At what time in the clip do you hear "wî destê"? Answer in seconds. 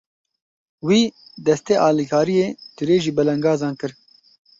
0.87-1.75